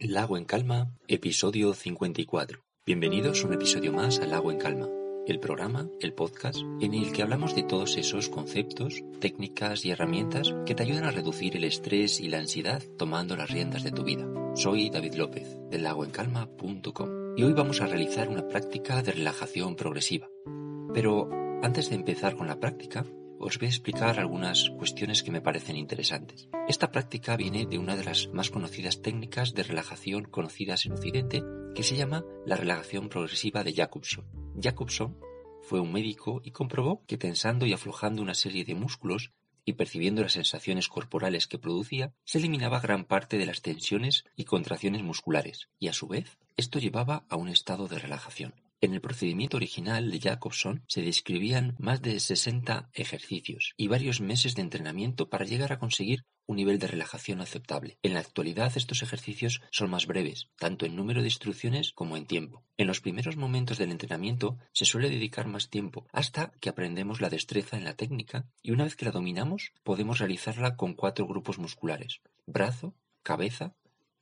Lago 0.00 0.36
en 0.36 0.44
Calma, 0.44 0.94
episodio 1.08 1.74
54. 1.74 2.62
Bienvenidos 2.86 3.42
un 3.42 3.52
episodio 3.52 3.92
más 3.92 4.20
a 4.20 4.26
Lago 4.26 4.52
en 4.52 4.58
Calma, 4.58 4.88
el 5.26 5.40
programa, 5.40 5.88
el 6.00 6.12
podcast, 6.12 6.60
en 6.80 6.94
el 6.94 7.10
que 7.10 7.22
hablamos 7.22 7.56
de 7.56 7.64
todos 7.64 7.96
esos 7.96 8.28
conceptos, 8.28 9.02
técnicas 9.18 9.84
y 9.84 9.90
herramientas 9.90 10.54
que 10.66 10.76
te 10.76 10.84
ayudan 10.84 11.02
a 11.02 11.10
reducir 11.10 11.56
el 11.56 11.64
estrés 11.64 12.20
y 12.20 12.28
la 12.28 12.38
ansiedad 12.38 12.80
tomando 12.96 13.34
las 13.34 13.50
riendas 13.50 13.82
de 13.82 13.90
tu 13.90 14.04
vida. 14.04 14.24
Soy 14.54 14.88
David 14.88 15.14
López, 15.14 15.58
de 15.68 15.78
lagoencalma.com, 15.78 17.36
y 17.36 17.42
hoy 17.42 17.52
vamos 17.52 17.80
a 17.80 17.88
realizar 17.88 18.28
una 18.28 18.46
práctica 18.46 19.02
de 19.02 19.10
relajación 19.10 19.74
progresiva. 19.74 20.28
Pero 20.94 21.28
antes 21.60 21.90
de 21.90 21.96
empezar 21.96 22.36
con 22.36 22.46
la 22.46 22.60
práctica, 22.60 23.04
os 23.40 23.58
voy 23.58 23.66
a 23.66 23.70
explicar 23.70 24.18
algunas 24.18 24.70
cuestiones 24.70 25.22
que 25.22 25.30
me 25.30 25.40
parecen 25.40 25.76
interesantes. 25.76 26.48
Esta 26.68 26.90
práctica 26.90 27.36
viene 27.36 27.66
de 27.66 27.78
una 27.78 27.96
de 27.96 28.04
las 28.04 28.28
más 28.32 28.50
conocidas 28.50 29.02
técnicas 29.02 29.54
de 29.54 29.62
relajación 29.62 30.24
conocidas 30.24 30.86
en 30.86 30.92
Occidente, 30.92 31.42
que 31.74 31.82
se 31.82 31.96
llama 31.96 32.24
la 32.46 32.56
relajación 32.56 33.08
progresiva 33.08 33.64
de 33.64 33.74
Jacobson. 33.74 34.26
Jacobson 34.60 35.16
fue 35.62 35.80
un 35.80 35.92
médico 35.92 36.40
y 36.44 36.50
comprobó 36.50 37.04
que 37.06 37.18
tensando 37.18 37.66
y 37.66 37.72
aflojando 37.72 38.22
una 38.22 38.34
serie 38.34 38.64
de 38.64 38.74
músculos 38.74 39.32
y 39.64 39.74
percibiendo 39.74 40.22
las 40.22 40.32
sensaciones 40.32 40.88
corporales 40.88 41.46
que 41.46 41.58
producía, 41.58 42.14
se 42.24 42.38
eliminaba 42.38 42.80
gran 42.80 43.04
parte 43.04 43.36
de 43.36 43.44
las 43.44 43.60
tensiones 43.60 44.24
y 44.34 44.44
contracciones 44.44 45.02
musculares, 45.02 45.68
y 45.78 45.88
a 45.88 45.92
su 45.92 46.08
vez, 46.08 46.38
esto 46.56 46.78
llevaba 46.78 47.26
a 47.28 47.36
un 47.36 47.50
estado 47.50 47.86
de 47.86 47.98
relajación. 47.98 48.54
En 48.80 48.94
el 48.94 49.00
procedimiento 49.00 49.56
original 49.56 50.08
de 50.08 50.20
Jacobson 50.20 50.84
se 50.86 51.02
describían 51.02 51.74
más 51.80 52.00
de 52.00 52.20
60 52.20 52.90
ejercicios 52.92 53.74
y 53.76 53.88
varios 53.88 54.20
meses 54.20 54.54
de 54.54 54.62
entrenamiento 54.62 55.28
para 55.28 55.44
llegar 55.44 55.72
a 55.72 55.80
conseguir 55.80 56.24
un 56.46 56.58
nivel 56.58 56.78
de 56.78 56.86
relajación 56.86 57.40
aceptable. 57.40 57.98
En 58.04 58.14
la 58.14 58.20
actualidad 58.20 58.72
estos 58.76 59.02
ejercicios 59.02 59.62
son 59.72 59.90
más 59.90 60.06
breves, 60.06 60.50
tanto 60.56 60.86
en 60.86 60.94
número 60.94 61.22
de 61.22 61.26
instrucciones 61.26 61.92
como 61.92 62.16
en 62.16 62.26
tiempo. 62.26 62.62
En 62.76 62.86
los 62.86 63.00
primeros 63.00 63.36
momentos 63.36 63.78
del 63.78 63.90
entrenamiento 63.90 64.58
se 64.72 64.84
suele 64.84 65.10
dedicar 65.10 65.48
más 65.48 65.70
tiempo 65.70 66.06
hasta 66.12 66.52
que 66.60 66.68
aprendemos 66.68 67.20
la 67.20 67.30
destreza 67.30 67.76
en 67.76 67.84
la 67.84 67.96
técnica 67.96 68.48
y 68.62 68.70
una 68.70 68.84
vez 68.84 68.94
que 68.94 69.06
la 69.06 69.10
dominamos 69.10 69.72
podemos 69.82 70.20
realizarla 70.20 70.76
con 70.76 70.94
cuatro 70.94 71.26
grupos 71.26 71.58
musculares, 71.58 72.20
brazo, 72.46 72.94
cabeza, 73.24 73.74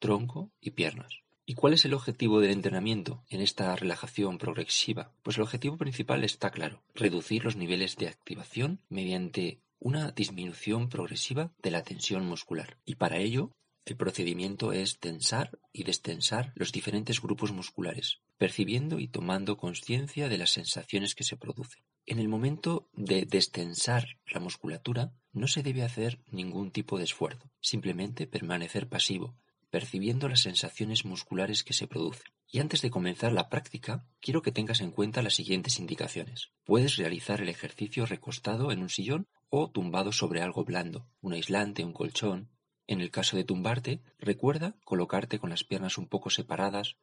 tronco 0.00 0.50
y 0.60 0.72
piernas. 0.72 1.22
¿Y 1.50 1.54
cuál 1.54 1.72
es 1.72 1.84
el 1.84 1.94
objetivo 1.94 2.38
del 2.38 2.52
entrenamiento 2.52 3.24
en 3.28 3.40
esta 3.40 3.74
relajación 3.74 4.38
progresiva? 4.38 5.10
Pues 5.24 5.36
el 5.36 5.42
objetivo 5.42 5.76
principal 5.76 6.22
está 6.22 6.52
claro, 6.52 6.84
reducir 6.94 7.44
los 7.44 7.56
niveles 7.56 7.96
de 7.96 8.06
activación 8.06 8.78
mediante 8.88 9.60
una 9.80 10.12
disminución 10.12 10.88
progresiva 10.88 11.52
de 11.60 11.72
la 11.72 11.82
tensión 11.82 12.24
muscular. 12.24 12.78
Y 12.84 12.94
para 12.94 13.18
ello, 13.18 13.50
el 13.84 13.96
procedimiento 13.96 14.72
es 14.72 15.00
tensar 15.00 15.58
y 15.72 15.82
destensar 15.82 16.52
los 16.54 16.70
diferentes 16.70 17.20
grupos 17.20 17.50
musculares, 17.50 18.20
percibiendo 18.38 19.00
y 19.00 19.08
tomando 19.08 19.56
conciencia 19.56 20.28
de 20.28 20.38
las 20.38 20.50
sensaciones 20.50 21.16
que 21.16 21.24
se 21.24 21.36
producen. 21.36 21.82
En 22.06 22.20
el 22.20 22.28
momento 22.28 22.88
de 22.92 23.26
destensar 23.26 24.06
la 24.32 24.38
musculatura, 24.38 25.14
no 25.32 25.48
se 25.48 25.64
debe 25.64 25.82
hacer 25.82 26.20
ningún 26.30 26.70
tipo 26.70 26.96
de 26.96 27.04
esfuerzo, 27.04 27.50
simplemente 27.60 28.28
permanecer 28.28 28.88
pasivo, 28.88 29.34
percibiendo 29.70 30.28
las 30.28 30.40
sensaciones 30.40 31.04
musculares 31.04 31.64
que 31.64 31.72
se 31.72 31.86
producen. 31.86 32.32
Y 32.46 32.58
antes 32.58 32.82
de 32.82 32.90
comenzar 32.90 33.32
la 33.32 33.48
práctica, 33.48 34.04
quiero 34.20 34.42
que 34.42 34.52
tengas 34.52 34.80
en 34.80 34.90
cuenta 34.90 35.22
las 35.22 35.34
siguientes 35.34 35.78
indicaciones. 35.78 36.50
Puedes 36.64 36.96
realizar 36.96 37.40
el 37.40 37.48
ejercicio 37.48 38.06
recostado 38.06 38.72
en 38.72 38.82
un 38.82 38.88
sillón 38.88 39.28
o 39.48 39.70
tumbado 39.70 40.12
sobre 40.12 40.42
algo 40.42 40.64
blando, 40.64 41.08
un 41.20 41.32
aislante, 41.32 41.84
un 41.84 41.92
colchón. 41.92 42.50
En 42.86 43.00
el 43.00 43.10
caso 43.10 43.36
de 43.36 43.44
tumbarte, 43.44 44.02
recuerda 44.18 44.76
colocarte 44.84 45.38
con 45.38 45.50
las 45.50 45.64
piernas 45.64 45.96
un 45.96 46.08
poco 46.08 46.30
separadas, 46.30 46.96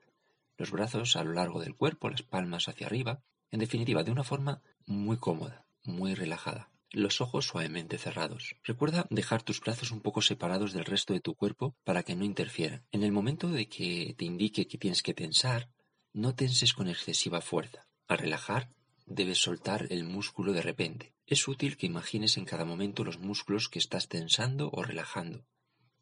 los 0.58 0.72
brazos 0.72 1.16
a 1.16 1.24
lo 1.24 1.34
largo 1.34 1.62
del 1.62 1.76
cuerpo, 1.76 2.10
las 2.10 2.24
palmas 2.24 2.68
hacia 2.68 2.88
arriba, 2.88 3.24
en 3.52 3.60
definitiva, 3.60 4.04
de 4.04 4.12
una 4.12 4.24
forma 4.24 4.62
muy 4.86 5.18
cómoda, 5.18 5.66
muy 5.84 6.14
relajada 6.14 6.70
los 6.92 7.22
ojos 7.22 7.46
suavemente 7.46 7.98
cerrados. 7.98 8.56
Recuerda 8.64 9.08
dejar 9.10 9.44
tus 9.44 9.60
brazos 9.60 9.92
un 9.92 10.02
poco 10.02 10.22
separados 10.22 10.74
del 10.74 10.86
resto 10.86 11.14
de 11.14 11.20
tu 11.20 11.36
cuerpo 11.36 11.76
para 11.84 12.04
que 12.04 12.16
no 12.16 12.24
interfieran. 12.24 12.86
En 12.92 13.04
el 13.04 13.12
momento 13.12 13.50
de 13.50 13.68
que 13.68 14.16
te 14.18 14.26
indique 14.26 14.68
que 14.68 14.78
tienes 14.78 15.02
que 15.02 15.14
tensar, 15.14 15.70
no 16.14 16.36
tenses 16.36 16.74
con 16.74 16.88
excesiva 16.88 17.42
fuerza. 17.42 17.88
Al 18.08 18.20
relajar, 18.20 18.72
debes 19.06 19.40
soltar 19.40 19.88
el 19.90 20.04
músculo 20.04 20.54
de 20.54 20.62
repente. 20.62 21.14
Es 21.26 21.48
útil 21.48 21.78
que 21.78 21.88
imagines 21.88 22.38
en 22.38 22.46
cada 22.46 22.66
momento 22.66 23.04
los 23.04 23.20
músculos 23.20 23.70
que 23.70 23.80
estás 23.80 24.08
tensando 24.08 24.70
o 24.72 24.84
relajando 24.84 25.46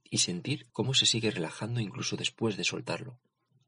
y 0.09 0.19
sentir 0.19 0.69
cómo 0.71 0.93
se 0.93 1.05
sigue 1.05 1.31
relajando 1.31 1.79
incluso 1.79 2.15
después 2.15 2.57
de 2.57 2.63
soltarlo. 2.63 3.19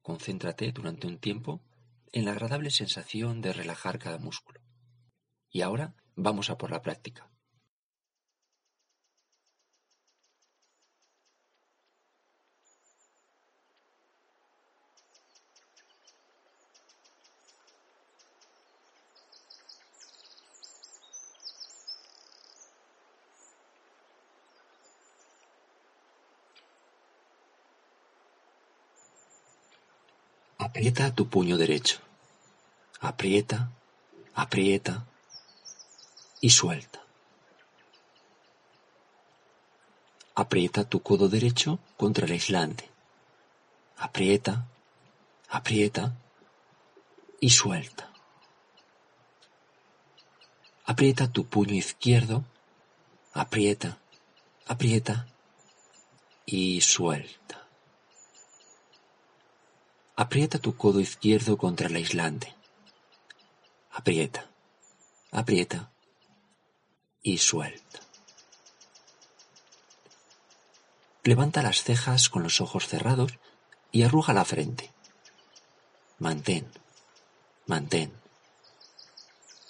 Concéntrate 0.01 0.71
durante 0.71 1.07
un 1.07 1.17
tiempo 1.17 1.63
en 2.11 2.25
la 2.25 2.31
agradable 2.31 2.69
sensación 2.71 3.41
de 3.41 3.53
relajar 3.53 3.99
cada 3.99 4.17
músculo. 4.17 4.61
Y 5.49 5.61
ahora 5.61 5.95
Vamos 6.19 6.49
a 6.49 6.57
por 6.57 6.71
la 6.71 6.81
práctica. 6.81 7.29
Aprieta 30.57 31.13
tu 31.13 31.29
puño 31.29 31.57
derecho. 31.57 31.99
Aprieta, 32.99 33.69
aprieta, 34.33 35.05
y 36.41 36.49
suelta. 36.49 37.01
Aprieta 40.35 40.83
tu 40.83 41.01
codo 41.01 41.29
derecho 41.29 41.79
contra 41.97 42.25
el 42.25 42.33
aislante. 42.33 42.89
Aprieta, 43.97 44.67
aprieta 45.49 46.15
y 47.39 47.49
suelta. 47.49 48.11
Aprieta 50.85 51.27
tu 51.27 51.47
puño 51.47 51.73
izquierdo, 51.73 52.45
aprieta, 53.33 53.97
aprieta 54.67 55.27
y 56.45 56.81
suelta. 56.81 57.67
Aprieta 60.15 60.59
tu 60.59 60.77
codo 60.77 60.99
izquierdo 60.99 61.57
contra 61.57 61.87
el 61.87 61.95
aislante. 61.95 62.53
Aprieta, 63.91 64.45
aprieta 65.31 65.91
y 67.27 67.39
suelta. 67.39 67.99
Levanta 71.23 71.61
las 71.61 71.83
cejas 71.83 72.29
con 72.29 72.41
los 72.41 72.61
ojos 72.61 72.87
cerrados 72.87 73.37
y 73.91 74.03
arruga 74.03 74.31
la 74.31 74.45
frente. 74.45 74.93
Mantén, 76.19 76.71
mantén 77.65 78.13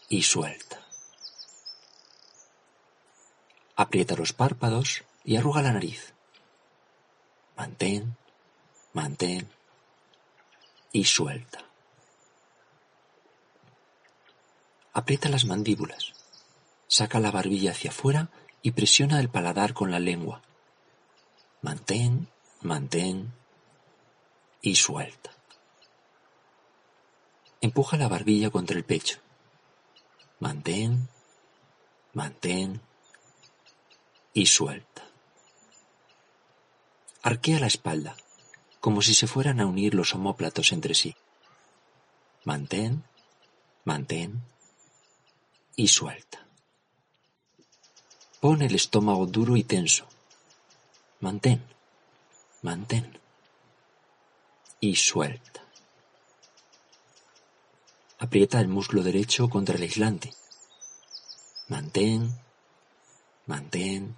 y 0.08 0.22
suelta. 0.22 0.86
Aprieta 3.76 4.16
los 4.16 4.34
párpados 4.34 5.04
y 5.26 5.38
arruga 5.38 5.64
la 5.64 5.72
nariz. 5.72 6.14
Mantén, 7.56 8.16
mantén 8.94 9.50
y 10.92 11.06
suelta. 11.06 11.66
Aprieta 14.94 15.28
las 15.30 15.46
mandíbulas. 15.46 16.17
Saca 16.88 17.20
la 17.20 17.32
barbilla 17.32 17.72
hacia 17.72 17.92
afuera 17.92 18.30
y 18.62 18.72
presiona 18.72 19.20
el 19.20 19.30
paladar 19.30 19.74
con 19.74 19.92
la 19.92 20.00
lengua. 20.00 20.42
Mantén, 21.62 22.30
mantén 22.62 23.34
y 24.62 24.76
suelta. 24.76 25.32
Empuja 27.60 27.98
la 27.98 28.08
barbilla 28.08 28.50
contra 28.50 28.78
el 28.78 28.86
pecho. 28.86 29.20
Mantén, 30.40 31.10
mantén 32.14 32.82
y 34.34 34.46
suelta. 34.46 35.04
Arquea 37.24 37.60
la 37.60 37.68
espalda, 37.68 38.16
como 38.80 39.02
si 39.02 39.14
se 39.14 39.28
fueran 39.28 39.60
a 39.60 39.66
unir 39.66 39.94
los 39.94 40.14
homóplatos 40.14 40.72
entre 40.72 40.94
sí. 40.94 41.16
Mantén, 42.46 43.04
mantén 43.84 44.42
y 45.76 45.88
suelta. 45.90 46.47
Pon 48.40 48.62
el 48.62 48.76
estómago 48.76 49.26
duro 49.26 49.58
y 49.58 49.64
tenso. 49.64 50.06
Mantén, 51.20 51.64
mantén. 52.62 53.20
Y 54.80 54.96
suelta. 54.96 55.62
Aprieta 58.20 58.62
el 58.62 58.68
muslo 58.68 59.02
derecho 59.02 59.50
contra 59.50 59.76
el 59.76 59.82
aislante. 59.82 60.34
Mantén, 61.68 62.40
mantén 63.48 64.18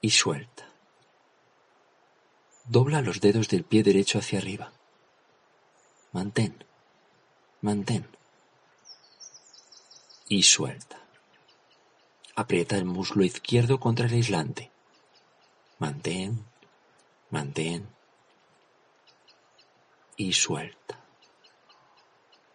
y 0.00 0.10
suelta. 0.10 0.68
Dobla 2.66 3.02
los 3.02 3.20
dedos 3.20 3.48
del 3.48 3.64
pie 3.64 3.82
derecho 3.82 4.18
hacia 4.18 4.38
arriba. 4.38 4.72
Mantén, 6.12 6.64
mantén. 7.60 8.08
Y 10.28 10.42
suelta. 10.42 11.03
Aprieta 12.36 12.76
el 12.76 12.84
muslo 12.84 13.22
izquierdo 13.24 13.78
contra 13.78 14.06
el 14.06 14.12
aislante. 14.12 14.70
Mantén, 15.78 16.44
mantén. 17.30 17.88
Y 20.16 20.32
suelta. 20.32 21.00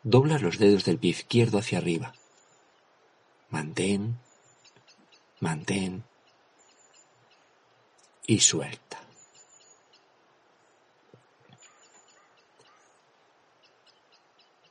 Dobla 0.03 0.37
los 0.39 0.57
dedos 0.57 0.85
del 0.85 0.97
pie 0.97 1.11
izquierdo 1.11 1.59
hacia 1.59 1.77
arriba. 1.77 2.13
Mantén, 3.49 4.19
mantén. 5.39 6.03
Y 8.27 8.39
suelta. 8.39 9.01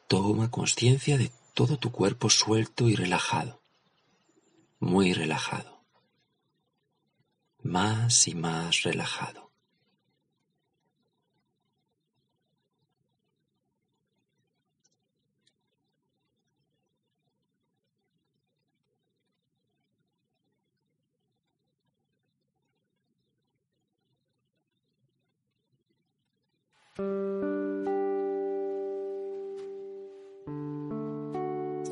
Toma 0.07 0.51
conciencia 0.51 1.19
de 1.19 1.31
todo 1.53 1.77
tu 1.77 1.93
cuerpo 1.93 2.31
suelto 2.31 2.89
y 2.89 2.95
relajado, 2.95 3.58
muy 4.79 5.13
relajado, 5.13 5.85
más 7.63 8.29
y 8.29 8.35
más 8.35 8.83
relajado. 8.83 9.49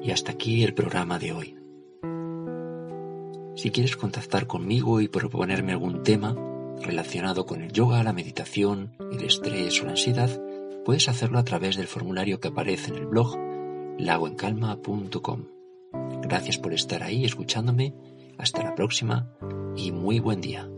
Y 0.02 0.10
hasta 0.10 0.32
aquí 0.32 0.64
el 0.64 0.72
programa 0.74 1.18
de 1.18 1.32
hoy. 1.32 1.65
Si 3.56 3.70
quieres 3.70 3.96
contactar 3.96 4.46
conmigo 4.46 5.00
y 5.00 5.08
proponerme 5.08 5.72
algún 5.72 6.02
tema 6.02 6.36
relacionado 6.82 7.46
con 7.46 7.62
el 7.62 7.72
yoga, 7.72 8.02
la 8.02 8.12
meditación, 8.12 8.92
el 9.10 9.24
estrés 9.24 9.80
o 9.80 9.86
la 9.86 9.92
ansiedad, 9.92 10.30
puedes 10.84 11.08
hacerlo 11.08 11.38
a 11.38 11.44
través 11.44 11.76
del 11.76 11.86
formulario 11.86 12.38
que 12.38 12.48
aparece 12.48 12.90
en 12.90 12.96
el 12.96 13.06
blog 13.06 13.34
lagoencalma.com. 13.98 15.46
Gracias 16.22 16.58
por 16.58 16.74
estar 16.74 17.02
ahí 17.02 17.24
escuchándome. 17.24 17.94
Hasta 18.38 18.62
la 18.62 18.74
próxima 18.74 19.32
y 19.74 19.90
muy 19.90 20.20
buen 20.20 20.42
día. 20.42 20.68